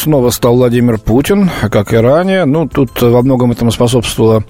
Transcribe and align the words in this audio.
снова 0.00 0.30
стал 0.30 0.56
Владимир 0.56 0.98
Путин, 0.98 1.50
как 1.70 1.92
и 1.92 1.96
ранее. 1.96 2.44
Ну, 2.44 2.68
тут 2.68 3.02
во 3.02 3.22
многом 3.22 3.52
этому 3.52 3.72
способствовало 3.72 4.44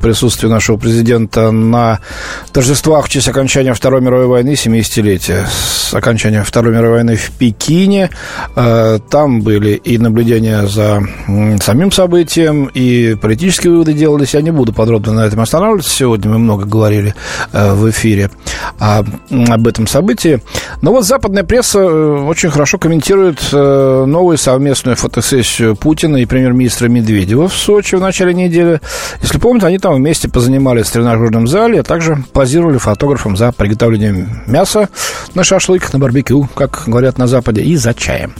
присутствие 0.00 0.50
нашего 0.50 0.76
президента 0.76 1.50
на 1.50 2.00
торжествах 2.52 3.06
в 3.06 3.08
честь 3.08 3.28
окончания 3.28 3.72
Второй 3.72 4.02
мировой 4.02 4.26
войны, 4.26 4.50
70-летия 4.50 5.46
с 5.46 5.94
окончания 5.94 6.42
Второй 6.42 6.72
мировой 6.72 6.98
войны 6.98 7.16
в 7.16 7.30
Пекине. 7.32 8.10
Э, 8.54 8.98
там 9.10 9.40
были 9.40 9.70
и 9.70 9.98
наблюдения 9.98 10.66
за 10.66 11.02
самим 11.62 11.90
событием, 11.90 12.66
и 12.66 13.14
политические 13.14 13.72
выводы 13.72 13.94
делались. 13.94 14.34
Я 14.34 14.42
не 14.42 14.50
буду 14.50 14.72
подробно 14.72 15.12
на 15.12 15.26
этом 15.26 15.40
останавливаться. 15.40 15.90
Сегодня 15.90 16.30
мы 16.30 16.38
много 16.38 16.66
говорили 16.66 17.14
э, 17.52 17.72
в 17.72 17.88
эфире 17.90 18.30
об 18.78 19.66
этом 19.66 19.86
событии. 19.86 20.40
Но 20.80 20.92
вот 20.92 21.06
западная 21.06 21.44
пресса 21.44 21.84
очень 21.84 22.42
очень 22.42 22.50
хорошо 22.50 22.76
комментирует 22.76 23.38
э, 23.52 24.04
новую 24.04 24.36
совместную 24.36 24.91
фотосессию 24.94 25.76
Путина 25.76 26.18
и 26.18 26.26
премьер-министра 26.26 26.88
Медведева 26.88 27.48
в 27.48 27.54
Сочи 27.54 27.94
в 27.94 28.00
начале 28.00 28.34
недели. 28.34 28.80
Если 29.20 29.38
помните, 29.38 29.66
они 29.66 29.78
там 29.78 29.94
вместе 29.94 30.28
позанимались 30.28 30.86
в 30.86 30.92
тренажерном 30.92 31.46
зале, 31.46 31.80
а 31.80 31.82
также 31.82 32.22
позировали 32.32 32.78
фотографом 32.78 33.36
за 33.36 33.52
приготовлением 33.52 34.42
мяса 34.46 34.88
на 35.34 35.44
шашлык, 35.44 35.92
на 35.92 35.98
барбекю, 35.98 36.48
как 36.54 36.84
говорят 36.86 37.18
на 37.18 37.26
Западе, 37.26 37.62
и 37.62 37.76
за 37.76 37.94
чаем. 37.94 38.34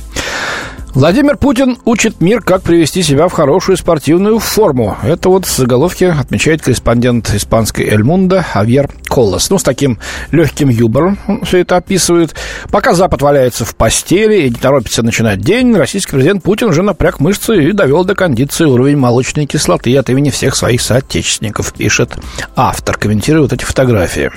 Владимир 0.95 1.39
Путин 1.39 1.79
учит 1.87 2.21
мир, 2.21 2.43
как 2.43 2.63
привести 2.63 3.03
себя 3.03 3.27
в 3.27 3.33
хорошую 3.33 3.79
спортивную 3.79 4.39
форму. 4.39 4.99
Это 5.03 5.31
вот 5.31 5.47
с 5.47 5.57
заголовки 5.57 6.05
отмечает 6.05 6.61
корреспондент 6.61 7.33
испанской 7.35 7.87
«Эль 7.87 8.05
Мунда» 8.05 8.45
Авьер 8.53 8.91
Колос. 9.09 9.49
Ну, 9.49 9.57
с 9.57 9.63
таким 9.63 9.99
легким 10.33 10.69
юмором 10.69 11.19
он 11.27 11.47
все 11.47 11.59
это 11.61 11.77
описывает. 11.77 12.35
Пока 12.71 12.93
Запад 12.93 13.23
валяется 13.23 13.65
в 13.65 13.75
постели 13.75 14.43
и 14.43 14.51
не 14.51 14.57
торопится 14.57 15.03
начинать 15.03 15.41
день, 15.41 15.75
российский 15.75 16.13
президент 16.13 16.43
Путин 16.43 16.69
уже 16.69 16.83
напряг 16.83 17.21
мышцы 17.21 17.71
и 17.71 17.73
довел 17.73 18.05
до 18.05 18.15
кондиции 18.15 18.67
уровень 18.67 18.99
молочной 18.99 19.47
кислоты 19.47 19.97
от 19.97 20.11
имени 20.11 20.29
всех 20.29 20.55
своих 20.55 20.83
соотечественников, 20.83 21.73
пишет 21.73 22.19
автор, 22.55 22.99
комментируя 22.99 23.45
вот 23.45 23.53
эти 23.55 23.65
фотографии. 23.65 24.31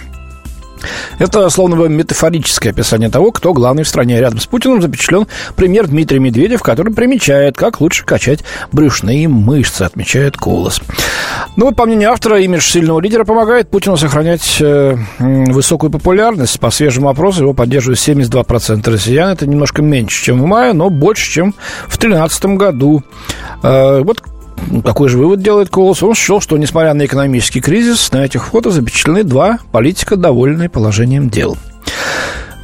Это 1.20 1.50
словно 1.50 1.76
бы 1.76 1.90
метафорическое 1.90 2.72
описание 2.72 3.10
того, 3.10 3.32
кто 3.32 3.54
главный 3.54 3.84
в 3.84 3.88
стране. 3.88 4.20
Рядом 4.20 4.40
с 4.40 4.46
Путиным 4.46 4.82
запечатлен 4.82 5.28
премьер 5.56 5.88
Дмитрий 5.88 6.20
Медведев, 6.20 6.62
который 6.62 6.94
примечает, 6.94 7.58
как 7.58 7.82
лучше 7.82 8.06
качать 8.06 8.44
брюшные 8.72 9.28
мышцы, 9.28 9.84
отмечает 9.84 10.38
Колос. 10.38 10.82
Ну 11.56 11.72
по 11.72 11.86
мнению 11.86 12.12
автора, 12.12 12.40
имидж 12.42 12.70
сильного 12.70 13.00
лидера 13.00 13.24
помогает 13.24 13.70
Путину 13.70 13.98
сохранять 13.98 14.58
э, 14.60 14.98
высокую 15.20 15.90
популярность. 15.90 16.60
По 16.60 16.70
свежему 16.70 17.10
опросу 17.10 17.44
его 17.44 17.54
поддерживают 17.54 18.00
72% 18.00 18.90
россиян. 18.90 19.30
Это 19.30 19.48
немножко 19.48 19.82
меньше, 19.82 20.24
чем 20.24 20.42
в 20.42 20.46
мае, 20.46 20.74
но 20.74 20.90
больше, 20.90 21.32
чем 21.32 21.54
в 21.88 21.98
2013 21.98 22.46
году. 22.46 23.04
Э, 23.64 24.02
вот 24.02 24.22
какой 24.84 25.10
же 25.10 25.18
вывод 25.18 25.42
делает 25.42 25.70
Колос? 25.70 26.04
Он 26.04 26.16
счел, 26.16 26.42
что, 26.42 26.58
несмотря 26.58 26.94
на 26.94 27.06
экономический 27.06 27.62
кризис, 27.62 28.12
на 28.12 28.26
этих 28.26 28.48
фото 28.48 28.72
запечатлены 28.72 29.24
два 29.24 29.60
политика, 29.72 30.16
довольные 30.16 30.70
положением 30.70 31.30
дел. 31.30 31.58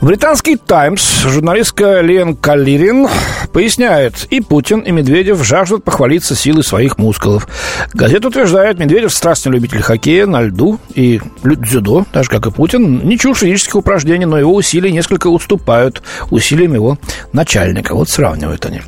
Британский 0.01 0.55
«Таймс» 0.55 1.21
журналистка 1.25 2.01
Лен 2.01 2.35
Каллирин 2.35 3.07
поясняет, 3.51 4.27
и 4.29 4.41
Путин, 4.41 4.79
и 4.79 4.91
Медведев 4.91 5.43
жаждут 5.43 5.83
похвалиться 5.83 6.35
силой 6.35 6.63
своих 6.63 6.97
мускулов. 6.97 7.47
Газета 7.93 8.27
утверждает, 8.27 8.79
Медведев 8.79 9.13
страстный 9.13 9.51
любитель 9.53 9.81
хоккея 9.81 10.25
на 10.25 10.41
льду 10.41 10.79
и 10.93 11.21
дзюдо, 11.43 12.05
так 12.11 12.23
же, 12.23 12.29
как 12.29 12.45
и 12.47 12.51
Путин, 12.51 13.07
не 13.07 13.17
чушь 13.17 13.39
физических 13.39 13.75
упражнений, 13.75 14.25
но 14.25 14.37
его 14.37 14.53
усилия 14.53 14.91
несколько 14.91 15.27
уступают 15.27 16.01
усилиям 16.29 16.73
его 16.73 16.97
начальника. 17.33 17.95
Вот 17.95 18.09
сравнивают 18.09 18.65
они. 18.65 18.81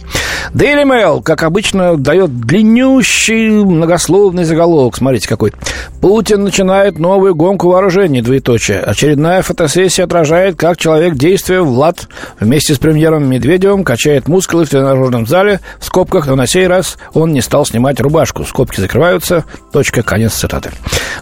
Daily 0.53 0.84
Mail, 0.84 1.24
как 1.24 1.44
обычно, 1.44 1.97
дает 1.97 2.40
длиннющий 2.41 3.50
многословный 3.50 4.44
заголовок. 4.44 4.97
Смотрите, 4.97 5.28
какой. 5.28 5.53
Путин 6.01 6.44
начинает 6.44 7.00
новую 7.00 7.34
гонку 7.34 7.69
вооружений, 7.69 8.22
двоеточие. 8.22 8.80
Очередная 8.80 9.41
фотосессия 9.41 10.03
отражает, 10.03 10.56
как 10.56 10.78
человек 10.78 11.16
действия 11.16 11.62
Влад 11.62 12.07
вместе 12.40 12.75
с 12.75 12.78
премьером 12.78 13.30
Медведевым 13.30 13.84
качает 13.84 14.28
мускулы 14.53 14.66
в 14.66 14.69
тренажерном 14.69 15.25
зале 15.25 15.59
в 15.80 15.86
скобках, 15.86 16.28
но 16.28 16.36
на 16.36 16.46
сей 16.46 16.68
раз 16.68 16.97
он 17.14 17.34
не 17.34 17.41
стал 17.41 17.66
снимать 17.66 18.00
рубашку. 18.00 18.46
Скобки 18.46 18.80
закрываются. 18.80 19.46
Точка. 19.72 20.03
Конец 20.03 20.34
цитаты. 20.34 20.72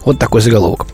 Вот 0.04 0.18
такой 0.18 0.40
заголовок. 0.40 0.86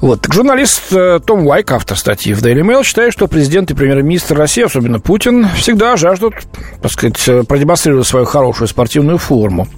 Вот. 0.00 0.22
Так 0.22 0.32
журналист 0.32 0.92
э, 0.92 1.20
Том 1.24 1.46
Уайк, 1.46 1.70
автор 1.72 1.98
статьи 1.98 2.32
в 2.32 2.42
Daily 2.42 2.62
Mail, 2.62 2.84
считает, 2.84 3.12
что 3.12 3.26
президент 3.26 3.70
и 3.70 3.74
премьер-министр 3.74 4.36
России, 4.36 4.64
особенно 4.64 4.98
Путин, 5.00 5.46
всегда 5.56 5.96
жаждут, 5.96 6.34
так 6.80 6.90
сказать, 6.90 7.46
продемонстрировать 7.46 8.06
свою 8.06 8.24
хорошую 8.24 8.68
спортивную 8.68 9.18
форму. 9.18 9.68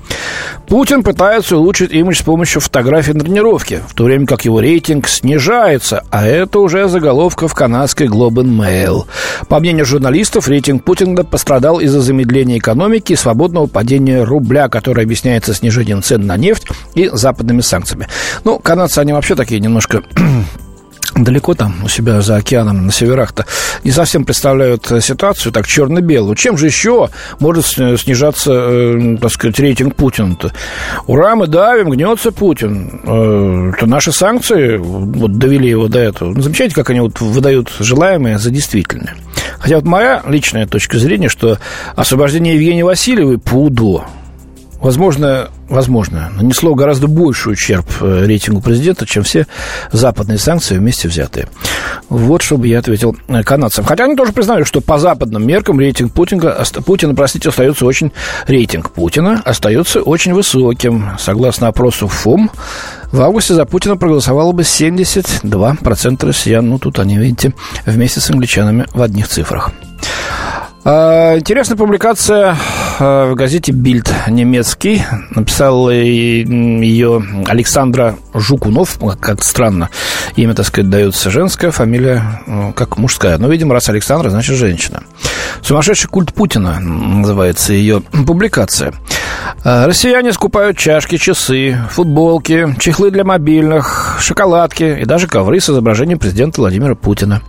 Путин 0.68 1.02
пытается 1.02 1.56
улучшить 1.56 1.92
имидж 1.92 2.18
с 2.18 2.22
помощью 2.22 2.60
фотографий 2.60 3.12
на 3.12 3.20
тренировке, 3.20 3.82
в 3.86 3.94
то 3.94 4.04
время 4.04 4.26
как 4.26 4.44
его 4.44 4.60
рейтинг 4.60 5.08
снижается, 5.08 6.04
а 6.10 6.26
это 6.26 6.58
уже 6.58 6.88
заголовка 6.88 7.46
в 7.46 7.54
канадской 7.54 8.08
Globe 8.08 8.42
and 8.42 8.58
Mail. 8.58 9.04
По 9.48 9.60
мнению 9.60 9.86
журналистов, 9.86 10.48
рейтинг 10.48 10.84
Путина 10.84 11.24
пострадал 11.24 11.78
из-за 11.80 12.00
замедления 12.00 12.58
экономики 12.58 13.12
и 13.12 13.16
свободного 13.16 13.66
падения 13.66 14.24
рубля, 14.24 14.68
которое 14.68 15.02
объясняется 15.02 15.54
снижением 15.54 16.02
цен 16.02 16.26
на 16.26 16.36
нефть 16.36 16.66
и 16.94 17.08
западными 17.12 17.60
санкциями. 17.60 18.08
Ну, 18.44 18.58
канадцы, 18.58 18.98
они 18.98 19.12
вообще 19.12 19.34
такие 19.36 19.60
немножко 19.60 20.02
далеко 21.16 21.54
там 21.54 21.74
у 21.84 21.88
себя 21.88 22.20
за 22.20 22.36
океаном 22.36 22.86
на 22.86 22.92
северах-то 22.92 23.46
не 23.84 23.90
совсем 23.90 24.24
представляют 24.24 24.90
э, 24.90 25.00
ситуацию 25.00 25.52
так 25.52 25.66
черно-белую. 25.66 26.36
Чем 26.36 26.58
же 26.58 26.66
еще 26.66 27.08
может 27.40 27.66
снижаться, 27.66 28.52
э, 28.52 29.16
так 29.20 29.32
сказать, 29.32 29.58
рейтинг 29.58 29.94
Путина-то? 29.94 30.52
Ура, 31.06 31.36
мы 31.36 31.46
давим, 31.46 31.90
гнется 31.90 32.32
Путин. 32.32 33.00
Э, 33.04 33.72
это 33.76 33.86
наши 33.86 34.12
санкции 34.12 34.76
вот 34.76 35.38
довели 35.38 35.68
его 35.68 35.88
до 35.88 36.00
этого. 36.00 36.32
Ну, 36.34 36.42
замечаете, 36.42 36.74
как 36.74 36.90
они 36.90 37.00
вот 37.00 37.20
выдают 37.20 37.72
желаемое 37.78 38.38
за 38.38 38.50
действительное. 38.50 39.14
Хотя 39.58 39.76
вот 39.76 39.84
моя 39.84 40.22
личная 40.26 40.66
точка 40.66 40.98
зрения, 40.98 41.28
что 41.28 41.58
освобождение 41.94 42.54
Евгения 42.54 42.84
Васильевой 42.84 43.38
по 43.38 43.54
УДО 43.54 44.06
возможно, 44.80 45.48
возможно, 45.68 46.30
нанесло 46.36 46.74
гораздо 46.74 47.08
больший 47.08 47.54
ущерб 47.54 47.86
э, 48.00 48.26
рейтингу 48.26 48.60
президента, 48.60 49.06
чем 49.06 49.22
все 49.22 49.46
западные 49.92 50.38
санкции 50.38 50.76
вместе 50.76 51.08
взятые. 51.08 51.48
Вот, 52.08 52.42
чтобы 52.42 52.68
я 52.68 52.78
ответил 52.78 53.16
э, 53.28 53.42
канадцам. 53.42 53.84
Хотя 53.84 54.04
они 54.04 54.16
тоже 54.16 54.32
признают, 54.32 54.66
что 54.66 54.80
по 54.80 54.98
западным 54.98 55.46
меркам 55.46 55.80
рейтинг 55.80 56.12
Путина, 56.12 56.56
Путина, 56.84 57.14
простите, 57.14 57.48
остается 57.48 57.84
очень... 57.86 58.12
Рейтинг 58.46 58.90
Путина 58.90 59.42
остается 59.44 60.00
очень 60.02 60.34
высоким. 60.34 61.10
Согласно 61.18 61.68
опросу 61.68 62.08
ФОМ, 62.08 62.50
в 63.12 63.20
августе 63.20 63.54
за 63.54 63.64
Путина 63.64 63.96
проголосовало 63.96 64.52
бы 64.52 64.62
72% 64.62 66.26
россиян. 66.26 66.68
Ну, 66.68 66.78
тут 66.78 66.98
они, 66.98 67.16
видите, 67.16 67.54
вместе 67.84 68.20
с 68.20 68.30
англичанами 68.30 68.86
в 68.92 69.02
одних 69.02 69.28
цифрах. 69.28 69.72
А, 70.88 71.36
интересная 71.36 71.76
публикация 71.76 72.56
а, 73.00 73.28
в 73.28 73.34
газете 73.34 73.72
«Бильд» 73.72 74.08
немецкий. 74.28 75.02
Написал 75.30 75.90
ее 75.90 77.24
Александра 77.44 78.14
Жукунов. 78.32 78.96
Как 79.18 79.42
странно. 79.42 79.90
Имя, 80.36 80.54
так 80.54 80.64
сказать, 80.64 80.88
дается 80.88 81.28
женская, 81.28 81.72
фамилия 81.72 82.22
ну, 82.46 82.72
как 82.72 82.98
мужская. 82.98 83.36
Но, 83.36 83.48
видимо, 83.48 83.74
раз 83.74 83.88
Александра, 83.88 84.30
значит, 84.30 84.54
женщина. 84.54 85.02
«Сумасшедший 85.60 86.08
культ 86.08 86.32
Путина» 86.32 86.78
называется 86.78 87.72
ее 87.72 88.00
публикация. 88.00 88.94
А, 89.64 89.88
россияне 89.88 90.32
скупают 90.32 90.78
чашки, 90.78 91.16
часы, 91.16 91.76
футболки, 91.90 92.76
чехлы 92.78 93.10
для 93.10 93.24
мобильных, 93.24 94.18
шоколадки 94.20 95.00
и 95.00 95.04
даже 95.04 95.26
ковры 95.26 95.58
с 95.58 95.68
изображением 95.68 96.20
президента 96.20 96.60
Владимира 96.60 96.94
Путина. 96.94 97.42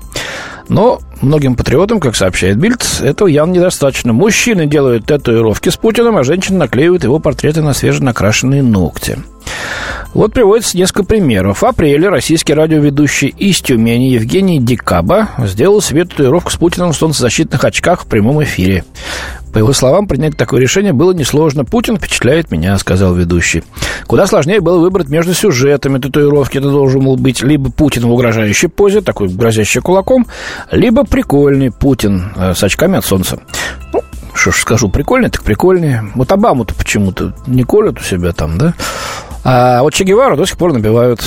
Но 0.69 1.01
многим 1.21 1.55
патриотам, 1.55 1.99
как 1.99 2.15
сообщает 2.15 2.57
Бильд, 2.57 2.83
этого 3.01 3.27
явно 3.27 3.53
недостаточно. 3.53 4.13
Мужчины 4.13 4.65
делают 4.65 5.05
татуировки 5.05 5.69
с 5.69 5.77
Путиным, 5.77 6.17
а 6.17 6.23
женщины 6.23 6.57
наклеивают 6.57 7.03
его 7.03 7.19
портреты 7.19 7.61
на 7.61 7.73
свеженакрашенные 7.73 8.63
ногти. 8.63 9.17
Вот 10.13 10.33
приводится 10.33 10.77
несколько 10.77 11.03
примеров. 11.03 11.61
В 11.61 11.65
апреле 11.65 12.09
российский 12.09 12.53
радиоведущий 12.53 13.27
из 13.27 13.61
Тюмени 13.61 14.09
Евгений 14.09 14.59
Дикаба 14.59 15.29
сделал 15.39 15.81
себе 15.81 16.05
татуировку 16.05 16.51
с 16.51 16.55
Путиным 16.55 16.91
в 16.91 16.97
солнцезащитных 16.97 17.63
очках 17.63 18.03
в 18.03 18.07
прямом 18.07 18.43
эфире. 18.43 18.83
По 19.57 19.59
его 19.59 19.73
словам, 19.73 20.05
принять 20.05 20.37
такое 20.37 20.61
решение 20.61 20.93
было 20.93 21.13
несложно. 21.13 21.65
Путин 21.65 21.97
впечатляет 21.97 22.51
меня, 22.51 22.77
сказал 22.77 23.15
ведущий. 23.15 23.63
Куда 24.05 24.27
сложнее 24.27 24.61
было 24.61 24.77
выбрать 24.77 25.09
между 25.09 25.33
сюжетами 25.33 25.97
татуировки. 25.97 26.59
Это 26.59 26.69
должен 26.69 27.03
был 27.03 27.17
быть 27.17 27.41
либо 27.41 27.71
Путин 27.71 28.05
в 28.05 28.11
угрожающей 28.11 28.69
позе, 28.69 29.01
такой 29.01 29.29
грозящий 29.29 29.81
кулаком, 29.81 30.27
либо 30.69 31.05
прикольный 31.05 31.71
Путин 31.71 32.33
э, 32.35 32.53
с 32.53 32.63
очками 32.63 32.99
от 32.99 33.05
солнца. 33.05 33.39
Ну, 33.93 34.03
что 34.35 34.51
ж 34.51 34.57
скажу, 34.57 34.89
прикольный, 34.89 35.31
так 35.31 35.41
прикольный. 35.41 36.01
Вот 36.13 36.31
Обаму-то 36.31 36.75
почему-то 36.75 37.33
не 37.47 37.63
колют 37.63 37.99
у 37.99 38.03
себя 38.03 38.33
там, 38.33 38.59
да? 38.59 38.75
А 39.49 39.81
вот 39.81 39.93
Че 39.93 40.03
Гевара 40.03 40.35
до 40.35 40.45
сих 40.45 40.57
пор 40.57 40.73
набивают. 40.73 41.23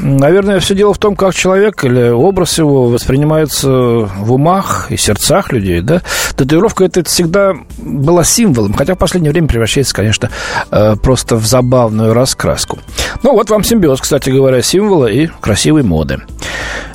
Наверное, 0.00 0.60
все 0.60 0.76
дело 0.76 0.94
в 0.94 0.98
том, 0.98 1.16
как 1.16 1.34
человек 1.34 1.84
или 1.84 2.08
образ 2.08 2.56
его 2.58 2.84
воспринимается 2.84 3.68
в 3.68 4.32
умах 4.32 4.92
и 4.92 4.96
сердцах 4.96 5.50
людей, 5.50 5.80
да. 5.80 6.00
Татуировка 6.36 6.84
это 6.84 7.02
всегда 7.02 7.54
была 7.78 8.22
символом, 8.22 8.72
хотя 8.74 8.94
в 8.94 8.98
последнее 8.98 9.32
время 9.32 9.48
превращается, 9.48 9.92
конечно, 9.92 10.30
э, 10.70 10.94
просто 11.02 11.34
в 11.34 11.44
забавную 11.44 12.14
раскраску. 12.14 12.78
Ну, 13.24 13.32
вот 13.32 13.50
вам 13.50 13.64
симбиоз, 13.64 14.00
кстати 14.00 14.30
говоря, 14.30 14.62
символа 14.62 15.06
и 15.06 15.26
красивой 15.26 15.82
моды. 15.82 16.20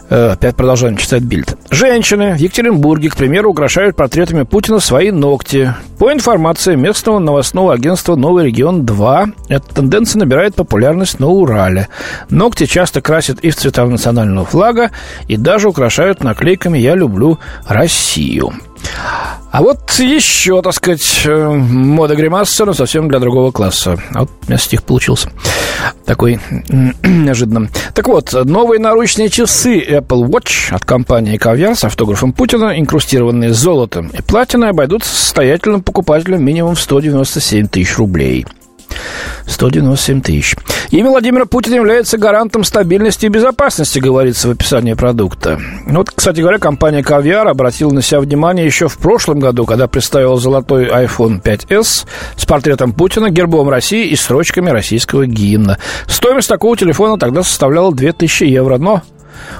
Э, 0.09 0.31
опять 0.33 0.55
продолжаем 0.55 0.97
читать 0.97 1.23
Бильд. 1.23 1.57
Женщины 1.71 2.33
в 2.33 2.37
Екатеринбурге, 2.37 3.09
к 3.09 3.15
примеру, 3.15 3.49
украшают 3.49 3.95
портретами 3.95 4.43
Путина 4.43 4.79
свои 4.79 5.11
ногти. 5.11 5.73
По 5.97 6.11
информации 6.13 6.75
местного 6.75 7.19
новостного 7.19 7.73
агентства 7.73 8.15
«Новый 8.15 8.45
регион-2», 8.45 9.33
эта 9.49 9.75
тенденция 9.75 10.19
набирает 10.19 10.55
популярность 10.55 11.19
на 11.19 11.27
Урале. 11.27 11.87
Ногти 12.29 12.65
часто 12.65 13.01
красят 13.01 13.39
и 13.39 13.49
в 13.49 13.55
цвета 13.55 13.85
национального 13.85 14.45
флага, 14.45 14.91
и 15.27 15.37
даже 15.37 15.69
украшают 15.69 16.23
наклейками 16.23 16.77
«Я 16.77 16.95
люблю 16.95 17.39
Россию». 17.67 18.53
А 19.51 19.61
вот 19.61 19.91
еще, 19.99 20.61
так 20.61 20.73
сказать, 20.73 21.21
э, 21.23 21.47
мода 21.47 22.15
гримаса, 22.15 22.65
но 22.65 22.73
совсем 22.73 23.07
для 23.07 23.19
другого 23.19 23.51
класса. 23.51 23.97
А 24.13 24.21
вот 24.21 24.29
у 24.43 24.47
меня 24.47 24.57
стих 24.57 24.83
получился. 24.83 25.31
Такой 26.05 26.39
неожиданно. 27.03 27.69
Так 27.93 28.07
вот, 28.07 28.33
новые 28.33 28.79
наручные 28.81 29.29
часы 29.29 29.79
Apple 29.79 30.27
Watch 30.27 30.73
от 30.73 30.83
компании 30.83 31.39
Caviar 31.39 31.75
с 31.75 31.85
автографом 31.85 32.33
Путина, 32.33 32.77
инкрустированные 32.77 33.53
золотом 33.53 34.09
и 34.09 34.21
платиной, 34.21 34.71
обойдутся 34.71 35.15
состоятельным 35.15 35.81
покупателям 35.81 36.43
минимум 36.43 36.75
в 36.75 36.81
197 36.81 37.67
тысяч 37.67 37.97
рублей. 37.97 38.45
197 39.47 40.21
тысяч. 40.21 40.55
Имя 40.91 41.09
Владимира 41.09 41.45
Путина 41.45 41.75
является 41.75 42.17
гарантом 42.17 42.63
стабильности 42.63 43.25
и 43.25 43.29
безопасности, 43.29 43.99
говорится 43.99 44.47
в 44.47 44.51
описании 44.51 44.93
продукта. 44.93 45.59
Вот, 45.87 46.11
кстати 46.11 46.41
говоря, 46.41 46.57
компания 46.57 47.01
Caviar 47.01 47.47
обратила 47.47 47.91
на 47.91 48.01
себя 48.01 48.19
внимание 48.19 48.65
еще 48.65 48.87
в 48.87 48.97
прошлом 48.97 49.39
году, 49.39 49.65
когда 49.65 49.87
представила 49.87 50.37
золотой 50.39 50.87
iPhone 50.87 51.41
5s 51.41 52.05
с 52.35 52.45
портретом 52.45 52.93
Путина, 52.93 53.29
гербом 53.29 53.69
России 53.69 54.07
и 54.07 54.15
строчками 54.15 54.69
российского 54.69 55.25
гимна. 55.25 55.77
Стоимость 56.07 56.49
такого 56.49 56.77
телефона 56.77 57.17
тогда 57.17 57.43
составляла 57.43 57.93
2000 57.93 58.43
евро, 58.43 58.77
но 58.77 59.01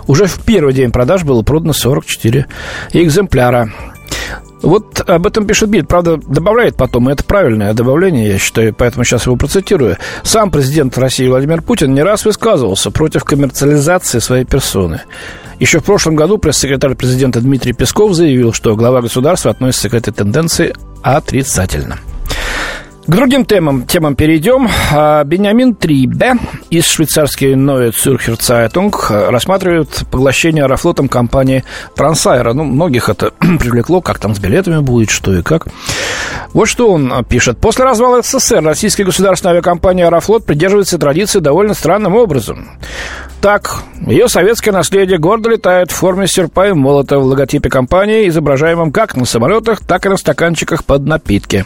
уже 0.08 0.26
в 0.26 0.44
первый 0.44 0.74
день 0.74 0.92
продаж 0.92 1.24
было 1.24 1.42
продано 1.42 1.74
44 1.74 2.46
экземпляра. 2.94 3.72
Вот 4.62 5.02
об 5.08 5.28
этом 5.28 5.46
пишет 5.46 5.70
Бильд. 5.70 5.88
Правда, 5.88 6.18
добавляет 6.18 6.76
потом, 6.76 7.10
и 7.10 7.14
это 7.14 7.24
правильное 7.24 7.74
добавление, 7.74 8.30
я 8.30 8.38
считаю, 8.38 8.74
поэтому 8.74 9.04
сейчас 9.04 9.26
его 9.26 9.36
процитирую. 9.36 9.98
Сам 10.24 10.52
президент 10.52 10.98
России 10.98 11.28
Владимир 11.28 11.62
Путин 11.62 11.94
не 11.94 12.02
раз 12.02 12.26
высказывался 12.26 12.92
против 12.92 13.24
коммерциализации 13.24 14.20
своей 14.20 14.46
персоны. 14.46 15.02
Еще 15.60 15.80
в 15.80 15.84
прошлом 15.84 16.16
году 16.16 16.38
пресс-секретарь 16.38 16.96
президента 16.96 17.40
Дмитрий 17.42 17.74
Песков 17.74 18.14
заявил, 18.14 18.52
что 18.54 18.76
глава 18.76 19.02
государства 19.02 19.52
относится 19.52 19.90
к 19.90 19.94
этой 19.94 20.12
тенденции 20.14 20.74
отрицательно. 21.02 22.00
К 23.08 23.12
другим 23.12 23.46
темам, 23.46 23.86
темам 23.86 24.16
перейдем. 24.16 24.68
А, 24.92 25.24
Бениамин 25.24 25.76
Трибе 25.76 26.34
из 26.72 26.88
швейцарской 26.88 27.54
Neue 27.54 27.92
Zürcher 27.92 28.36
Zeitung 28.40 29.30
рассматривает 29.30 30.06
поглощение 30.10 30.64
аэрофлотом 30.64 31.08
компании 31.08 31.64
Трансайра. 31.96 32.54
Ну, 32.54 32.64
многих 32.64 33.08
это 33.10 33.30
привлекло, 33.60 34.02
как 34.02 34.18
там 34.18 34.34
с 34.34 34.40
билетами 34.40 34.80
будет, 34.80 35.12
что 35.12 35.38
и 35.38 35.44
как. 35.44 35.68
Вот 36.54 36.66
что 36.66 36.90
он 36.90 37.24
пишет. 37.26 37.60
После 37.60 37.86
развала 37.86 38.24
СССР 38.24 38.64
российская 38.64 39.04
государственная 39.04 39.54
авиакомпания 39.54 40.08
«Аэрофлот» 40.08 40.44
придерживается 40.44 40.98
традиции 40.98 41.40
довольно 41.40 41.76
странным 41.76 42.16
образом. 42.16 42.70
Так, 43.46 43.84
ее 44.08 44.28
советское 44.28 44.72
наследие 44.72 45.20
гордо 45.20 45.52
летает 45.52 45.92
в 45.92 45.96
форме 45.96 46.26
серпа 46.26 46.70
и 46.70 46.74
молота 46.74 47.20
в 47.20 47.26
логотипе 47.26 47.70
компании, 47.70 48.28
изображаемом 48.28 48.92
как 48.92 49.16
на 49.16 49.26
самолетах, 49.26 49.82
так 49.82 50.08
и 50.08 50.10
на 50.10 50.18
стаканчиках 50.18 50.84
под 50.84 51.06
напитки. 51.06 51.66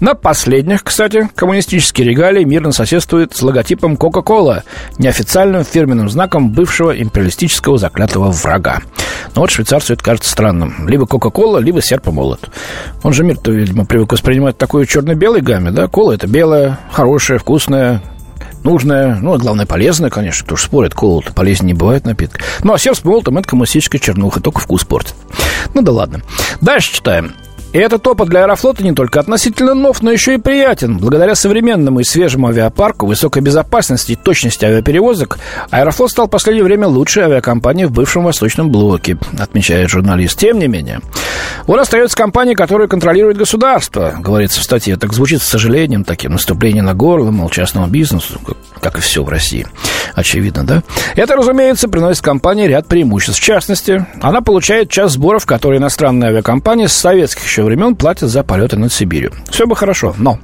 На 0.00 0.14
последних, 0.14 0.77
кстати, 0.82 1.28
коммунистические 1.34 2.08
регалии 2.08 2.44
мирно 2.44 2.72
соседствуют 2.72 3.34
с 3.34 3.42
логотипом 3.42 3.94
Coca-Cola, 3.94 4.62
неофициальным 4.98 5.64
фирменным 5.64 6.08
знаком 6.08 6.50
бывшего 6.50 6.90
империалистического 6.90 7.78
заклятого 7.78 8.30
врага. 8.30 8.80
Но 9.34 9.42
вот 9.42 9.50
швейцарцу 9.50 9.94
это 9.94 10.04
кажется 10.04 10.30
странным. 10.30 10.88
Либо 10.88 11.06
Кока-Кола, 11.06 11.58
либо 11.58 11.80
серп 11.80 12.08
и 12.08 12.10
молот. 12.10 12.50
Он 13.02 13.12
же 13.12 13.24
мир-то, 13.24 13.50
видимо, 13.50 13.84
привык 13.84 14.12
воспринимать 14.12 14.58
такую 14.58 14.86
черно-белой 14.86 15.40
гамме, 15.40 15.70
да? 15.70 15.88
Кола 15.88 16.12
это 16.12 16.26
белая, 16.26 16.78
хорошая, 16.92 17.38
вкусная, 17.38 18.02
нужная, 18.64 19.16
ну, 19.16 19.34
а 19.34 19.38
главное, 19.38 19.66
полезная, 19.66 20.10
конечно, 20.10 20.44
кто 20.44 20.56
же 20.56 20.64
спорит, 20.64 20.94
кола-то 20.94 21.32
полезнее 21.32 21.72
не 21.72 21.78
бывает 21.78 22.04
напиток. 22.04 22.40
Ну, 22.62 22.72
а 22.72 22.78
серп 22.78 22.96
с 22.96 23.04
молотом– 23.04 23.38
это 23.38 23.48
коммунистическая 23.48 23.98
чернуха, 23.98 24.40
только 24.40 24.60
вкус 24.60 24.84
портит. 24.84 25.14
Ну 25.74 25.82
да 25.82 25.92
ладно. 25.92 26.22
Дальше 26.60 26.92
читаем. 26.92 27.34
И 27.72 27.78
этот 27.78 28.06
опыт 28.06 28.28
для 28.28 28.44
Аэрофлота 28.44 28.82
не 28.82 28.92
только 28.92 29.20
относительно 29.20 29.74
нов, 29.74 30.02
но 30.02 30.10
еще 30.10 30.34
и 30.34 30.38
приятен. 30.38 30.96
Благодаря 30.98 31.34
современному 31.34 32.00
и 32.00 32.04
свежему 32.04 32.48
авиапарку, 32.48 33.06
высокой 33.06 33.42
безопасности 33.42 34.12
и 34.12 34.16
точности 34.16 34.64
авиаперевозок, 34.64 35.38
Аэрофлот 35.70 36.10
стал 36.10 36.26
в 36.28 36.30
последнее 36.30 36.64
время 36.64 36.86
лучшей 36.86 37.24
авиакомпанией 37.24 37.86
в 37.86 37.92
бывшем 37.92 38.24
Восточном 38.24 38.70
блоке, 38.70 39.18
отмечает 39.38 39.90
журналист. 39.90 40.38
Тем 40.38 40.58
не 40.58 40.66
менее, 40.66 41.00
он 41.66 41.78
остается 41.78 42.16
компанией, 42.16 42.56
которую 42.56 42.88
контролирует 42.88 43.36
государство, 43.36 44.14
говорится 44.18 44.60
в 44.60 44.64
статье. 44.64 44.96
Так 44.96 45.12
звучит 45.12 45.42
с 45.42 45.46
сожалением, 45.46 46.04
таким 46.04 46.32
наступление 46.32 46.82
на 46.82 46.94
горло, 46.94 47.30
мол, 47.30 47.50
частному 47.50 47.86
бизнесу, 47.86 48.40
как 48.80 48.96
и 48.96 49.00
все 49.02 49.22
в 49.22 49.28
России. 49.28 49.66
Очевидно, 50.14 50.64
да? 50.64 50.82
Это, 51.14 51.36
разумеется, 51.36 51.88
приносит 51.88 52.22
компании 52.22 52.66
ряд 52.66 52.86
преимуществ. 52.86 53.40
В 53.40 53.44
частности, 53.44 54.06
она 54.22 54.40
получает 54.40 54.90
часть 54.90 55.14
сборов, 55.14 55.44
которые 55.44 55.78
иностранные 55.78 56.30
авиакомпании 56.30 56.86
с 56.86 56.92
советских 56.92 57.46
еще 57.58 57.64
времен 57.64 57.96
платят 57.96 58.30
за 58.30 58.44
полеты 58.44 58.76
над 58.76 58.92
Сибирью. 58.92 59.32
Все 59.50 59.66
бы 59.66 59.74
хорошо, 59.74 60.14
но 60.16 60.38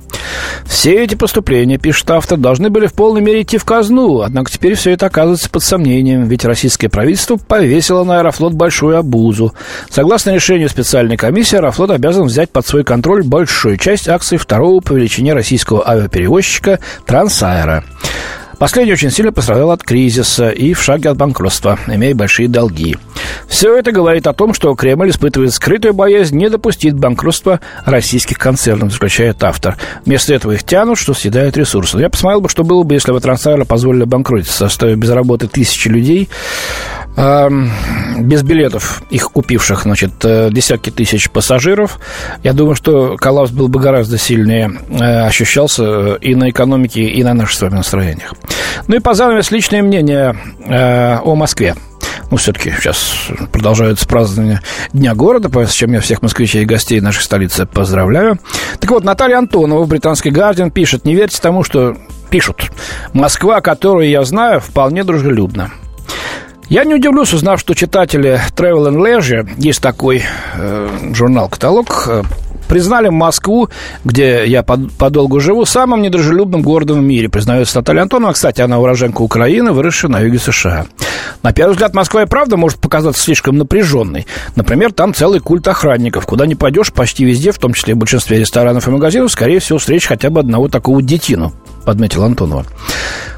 все 0.66 1.04
эти 1.04 1.14
поступления, 1.14 1.78
пишет 1.78 2.10
автор, 2.10 2.36
должны 2.38 2.70
были 2.70 2.88
в 2.88 2.92
полной 2.92 3.20
мере 3.20 3.42
идти 3.42 3.56
в 3.56 3.64
казну, 3.64 4.22
однако 4.22 4.50
теперь 4.50 4.74
все 4.74 4.90
это 4.90 5.06
оказывается 5.06 5.48
под 5.48 5.62
сомнением, 5.62 6.26
ведь 6.26 6.44
российское 6.44 6.88
правительство 6.88 7.36
повесило 7.36 8.02
на 8.02 8.18
Аэрофлот 8.18 8.54
большую 8.54 8.98
обузу. 8.98 9.54
Согласно 9.90 10.34
решению 10.34 10.68
специальной 10.68 11.16
комиссии, 11.16 11.54
Аэрофлот 11.54 11.90
обязан 11.90 12.24
взять 12.24 12.50
под 12.50 12.66
свой 12.66 12.82
контроль 12.82 13.22
большую 13.22 13.76
часть 13.76 14.08
акций 14.08 14.36
второго 14.36 14.80
по 14.80 14.92
величине 14.92 15.34
российского 15.34 15.88
авиаперевозчика 15.88 16.80
Трансаэра. 17.06 17.84
Последний 18.58 18.92
очень 18.92 19.10
сильно 19.10 19.32
пострадал 19.32 19.70
от 19.70 19.82
кризиса 19.82 20.48
и 20.48 20.74
в 20.74 20.82
шаге 20.82 21.10
от 21.10 21.16
банкротства, 21.16 21.78
имея 21.86 22.14
большие 22.14 22.48
долги. 22.48 22.96
Все 23.48 23.76
это 23.76 23.92
говорит 23.92 24.26
о 24.26 24.32
том, 24.32 24.54
что 24.54 24.74
Кремль 24.74 25.10
испытывает 25.10 25.52
скрытую 25.52 25.94
боязнь 25.94 26.36
не 26.36 26.48
допустить 26.48 26.94
банкротства 26.94 27.60
российских 27.84 28.38
концернов, 28.38 28.92
заключает 28.92 29.42
автор. 29.44 29.76
Вместо 30.04 30.34
этого 30.34 30.52
их 30.52 30.64
тянут, 30.64 30.98
что 30.98 31.14
съедают 31.14 31.56
ресурсы. 31.56 31.98
Я 31.98 32.10
посмотрел 32.10 32.40
бы, 32.40 32.48
что 32.48 32.64
было 32.64 32.82
бы, 32.82 32.94
если 32.94 33.12
бы 33.12 33.20
Трансайра 33.20 33.64
позволили 33.64 34.04
банкротиться, 34.04 34.66
оставив 34.66 34.98
без 34.98 35.10
работы 35.10 35.48
тысячи 35.48 35.88
людей, 35.88 36.28
без 37.16 38.42
билетов, 38.42 39.02
их 39.10 39.30
купивших, 39.30 39.82
значит, 39.82 40.12
э, 40.24 40.48
десятки 40.50 40.90
тысяч 40.90 41.30
пассажиров. 41.30 41.98
Я 42.42 42.52
думаю, 42.52 42.74
что 42.74 43.16
коллапс 43.16 43.50
был 43.50 43.68
бы 43.68 43.80
гораздо 43.80 44.18
сильнее 44.18 44.72
э, 44.88 45.26
ощущался 45.26 46.14
и 46.14 46.34
на 46.34 46.50
экономике, 46.50 47.02
и 47.02 47.22
на 47.22 47.34
наших 47.34 47.56
с 47.56 47.62
вами 47.62 47.74
настроениях. 47.74 48.34
Ну 48.88 48.96
и 48.96 48.98
по 48.98 49.14
занавес 49.14 49.50
личное 49.50 49.82
мнение 49.82 50.36
э, 50.66 51.18
о 51.18 51.34
Москве. 51.34 51.74
Ну, 52.30 52.36
все-таки 52.36 52.72
сейчас 52.78 53.28
продолжается 53.52 54.06
празднование 54.08 54.60
Дня 54.92 55.14
города, 55.14 55.48
с 55.66 55.72
чем 55.72 55.92
я 55.92 56.00
всех 56.00 56.22
москвичей 56.22 56.62
и 56.62 56.66
гостей 56.66 57.00
нашей 57.00 57.22
столицы 57.22 57.66
поздравляю. 57.66 58.38
Так 58.80 58.90
вот, 58.90 59.04
Наталья 59.04 59.38
Антонова 59.38 59.84
в 59.84 59.88
британский 59.88 60.30
«Гардиан» 60.30 60.70
пишет, 60.70 61.04
не 61.04 61.14
верьте 61.14 61.40
тому, 61.40 61.62
что 61.62 61.96
пишут. 62.30 62.72
Москва, 63.12 63.60
которую 63.60 64.08
я 64.08 64.24
знаю, 64.24 64.60
вполне 64.60 65.04
дружелюбна. 65.04 65.70
Я 66.68 66.84
не 66.84 66.94
удивлюсь, 66.94 67.32
узнав, 67.34 67.60
что 67.60 67.74
читатели 67.74 68.40
Travel 68.56 68.88
and 68.88 68.96
Leisure, 68.96 69.48
есть 69.58 69.82
такой 69.82 70.22
э, 70.56 70.88
журнал-каталог, 71.12 72.04
э, 72.08 72.22
Признали 72.74 73.08
Москву, 73.08 73.68
где 74.04 74.44
я 74.46 74.64
подолгу 74.64 75.38
живу, 75.38 75.64
самым 75.64 76.02
недружелюбным 76.02 76.62
городом 76.62 76.98
в 76.98 77.02
мире, 77.04 77.28
признается 77.28 77.76
Наталья 77.76 78.02
Антонова. 78.02 78.32
Кстати, 78.32 78.62
она 78.62 78.80
уроженка 78.80 79.22
Украины, 79.22 79.70
выросшая 79.70 80.10
на 80.10 80.18
юге 80.18 80.40
США. 80.40 80.86
На 81.44 81.52
первый 81.52 81.74
взгляд, 81.74 81.94
Москва 81.94 82.24
и 82.24 82.26
правда 82.26 82.56
может 82.56 82.80
показаться 82.80 83.22
слишком 83.22 83.58
напряженной. 83.58 84.26
Например, 84.56 84.92
там 84.92 85.14
целый 85.14 85.38
культ 85.38 85.68
охранников. 85.68 86.26
Куда 86.26 86.46
не 86.46 86.56
пойдешь, 86.56 86.92
почти 86.92 87.24
везде, 87.24 87.52
в 87.52 87.58
том 87.58 87.74
числе 87.74 87.94
в 87.94 87.98
большинстве 87.98 88.40
ресторанов 88.40 88.88
и 88.88 88.90
магазинов, 88.90 89.30
скорее 89.30 89.60
всего, 89.60 89.78
встретишь 89.78 90.08
хотя 90.08 90.30
бы 90.30 90.40
одного 90.40 90.66
такого 90.66 91.00
детину, 91.00 91.52
подметил 91.84 92.24
Антонова. 92.24 92.66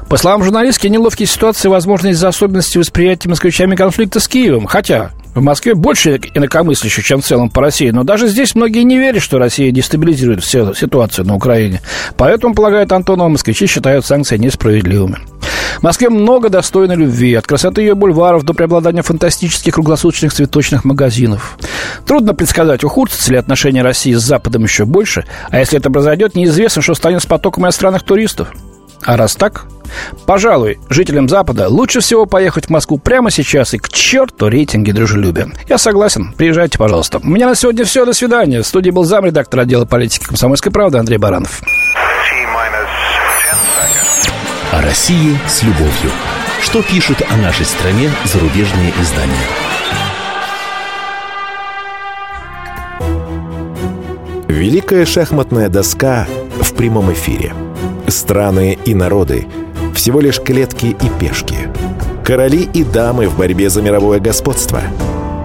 По 0.09 0.17
словам 0.17 0.41
журналистки, 0.43 0.87
неловкие 0.87 1.27
ситуации 1.27 1.67
возможны 1.67 2.07
из-за 2.07 2.29
особенностей 2.29 2.79
восприятия 2.79 3.29
москвичами 3.29 3.75
конфликта 3.75 4.19
с 4.19 4.27
Киевом. 4.27 4.65
Хотя 4.65 5.11
в 5.37 5.43
Москве 5.43 5.75
больше 5.75 6.19
инакомыслящих, 6.33 7.05
чем 7.05 7.21
в 7.21 7.25
целом 7.25 7.49
по 7.49 7.61
России. 7.61 7.91
Но 7.91 8.03
даже 8.03 8.27
здесь 8.27 8.55
многие 8.55 8.83
не 8.83 8.97
верят, 8.97 9.21
что 9.21 9.37
Россия 9.37 9.71
дестабилизирует 9.71 10.43
всю 10.43 10.73
ситуацию 10.73 11.25
на 11.25 11.35
Украине. 11.35 11.81
Поэтому, 12.17 12.55
полагает 12.55 12.91
Антонова, 12.91 13.29
москвичи 13.29 13.67
считают 13.67 14.05
санкции 14.05 14.37
несправедливыми. 14.37 15.17
В 15.79 15.83
Москве 15.83 16.09
много 16.09 16.49
достойной 16.49 16.95
любви, 16.95 17.35
от 17.35 17.45
красоты 17.45 17.81
ее 17.81 17.93
бульваров 17.93 18.43
до 18.43 18.53
преобладания 18.53 19.03
фантастических 19.03 19.75
круглосуточных 19.75 20.33
цветочных 20.33 20.85
магазинов. 20.85 21.59
Трудно 22.07 22.33
предсказать, 22.33 22.83
ухудшатся 22.83 23.31
ли 23.31 23.37
отношения 23.37 23.83
России 23.83 24.13
с 24.13 24.21
Западом 24.21 24.63
еще 24.63 24.85
больше, 24.85 25.25
а 25.51 25.59
если 25.59 25.77
это 25.77 25.91
произойдет, 25.91 26.33
неизвестно, 26.33 26.81
что 26.81 26.95
станет 26.95 27.21
с 27.21 27.27
потоком 27.27 27.65
иностранных 27.65 28.01
туристов. 28.01 28.51
А 29.03 29.15
раз 29.15 29.35
так, 29.35 29.65
пожалуй, 30.25 30.79
жителям 30.89 31.29
Запада 31.29 31.69
лучше 31.69 31.99
всего 32.01 32.25
поехать 32.25 32.65
в 32.65 32.69
Москву 32.69 32.97
прямо 32.97 33.31
сейчас 33.31 33.73
и 33.73 33.77
к 33.77 33.89
черту 33.89 34.49
рейтинги 34.49 34.91
дружелюбия. 34.91 35.49
Я 35.67 35.77
согласен. 35.77 36.33
Приезжайте, 36.37 36.77
пожалуйста. 36.77 37.19
У 37.23 37.27
меня 37.27 37.47
на 37.47 37.55
сегодня 37.55 37.85
все. 37.85 38.05
До 38.05 38.13
свидания. 38.13 38.61
В 38.61 38.67
студии 38.67 38.89
был 38.89 39.03
замредактор 39.03 39.61
отдела 39.61 39.85
политики 39.85 40.25
комсомольской 40.25 40.71
правды 40.71 40.97
Андрей 40.97 41.17
Баранов. 41.17 41.61
О 44.71 44.81
России 44.81 45.37
с 45.47 45.63
любовью. 45.63 46.11
Что 46.61 46.81
пишут 46.81 47.21
о 47.29 47.37
нашей 47.37 47.65
стране 47.65 48.09
зарубежные 48.25 48.91
издания? 48.99 49.33
Великая 54.47 55.05
шахматная 55.05 55.69
доска 55.69 56.27
в 56.59 56.73
прямом 56.73 57.13
эфире– 57.13 57.53
Страны 58.07 58.77
и 58.85 58.93
народы– 58.93 59.47
всего 59.93 60.21
лишь 60.21 60.39
клетки 60.39 60.85
и 60.85 61.09
пешки. 61.19 61.55
Короли 62.23 62.69
и 62.73 62.83
дамы 62.83 63.27
в 63.27 63.37
борьбе 63.37 63.69
за 63.69 63.81
мировое 63.81 64.19
господство. 64.19 64.81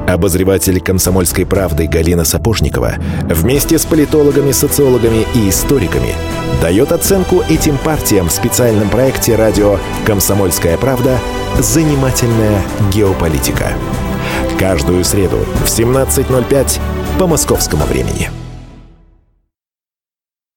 Обозреватель 0.07 0.81
«Комсомольской 0.81 1.47
правды» 1.47 1.87
Галина 1.87 2.25
Сапожникова 2.25 2.95
вместе 3.25 3.78
с 3.78 3.85
политологами, 3.85 4.52
социологами 4.52 5.26
и 5.35 5.49
историками 5.49 6.14
дает 6.61 6.92
оценку 6.92 7.42
этим 7.49 7.78
партиям 7.78 8.28
в 8.28 8.33
специальном 8.33 8.88
проекте 8.90 9.37
радио 9.37 9.78
«Комсомольская 10.07 10.76
правда. 10.76 11.19
Занимательная 11.59 12.62
геополитика». 12.92 13.73
Каждую 14.59 15.02
среду 15.04 15.38
в 15.64 15.66
17.05 15.66 16.78
по 17.19 17.26
московскому 17.26 17.85
времени. 17.85 18.31